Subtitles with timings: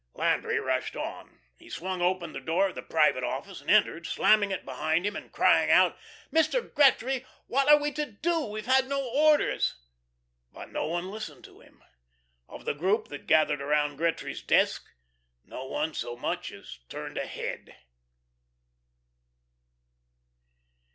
[0.15, 1.37] Landry rushed on.
[1.59, 5.15] He swung open the door of the private office and entered, slamming it behind him
[5.15, 5.95] and crying out:
[6.33, 6.73] "Mr.
[6.73, 8.39] Gretry, what are we to do?
[8.47, 9.75] We've had no orders."
[10.51, 11.83] But no one listened to him.
[12.49, 14.87] Of the group that gathered around Gretry's desk,
[15.45, 17.75] no one so much as turned a head.